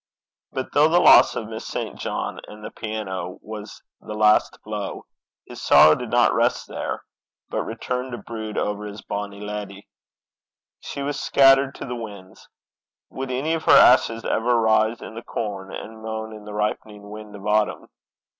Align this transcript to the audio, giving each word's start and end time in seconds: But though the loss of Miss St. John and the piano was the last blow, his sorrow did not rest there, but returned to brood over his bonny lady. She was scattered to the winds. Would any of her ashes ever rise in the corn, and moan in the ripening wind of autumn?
But 0.51 0.73
though 0.73 0.87
the 0.87 0.99
loss 0.99 1.35
of 1.35 1.47
Miss 1.47 1.67
St. 1.67 1.95
John 1.99 2.41
and 2.47 2.63
the 2.63 2.71
piano 2.71 3.37
was 3.43 3.83
the 3.99 4.15
last 4.15 4.57
blow, 4.63 5.05
his 5.45 5.61
sorrow 5.61 5.93
did 5.93 6.09
not 6.09 6.33
rest 6.33 6.67
there, 6.67 7.03
but 7.51 7.61
returned 7.61 8.13
to 8.13 8.17
brood 8.17 8.57
over 8.57 8.87
his 8.87 9.03
bonny 9.03 9.39
lady. 9.39 9.87
She 10.79 11.03
was 11.03 11.19
scattered 11.19 11.75
to 11.75 11.85
the 11.85 11.95
winds. 11.95 12.49
Would 13.11 13.29
any 13.29 13.53
of 13.53 13.65
her 13.65 13.77
ashes 13.77 14.25
ever 14.25 14.57
rise 14.59 15.03
in 15.03 15.13
the 15.13 15.21
corn, 15.21 15.71
and 15.71 16.01
moan 16.01 16.33
in 16.33 16.45
the 16.45 16.53
ripening 16.55 17.11
wind 17.11 17.35
of 17.35 17.45
autumn? 17.45 17.85